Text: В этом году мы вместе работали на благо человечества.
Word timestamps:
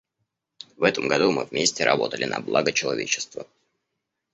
В 0.77 0.81
этом 0.83 1.07
году 1.07 1.31
мы 1.31 1.45
вместе 1.45 1.83
работали 1.83 2.25
на 2.25 2.39
благо 2.39 2.71
человечества. 2.73 3.45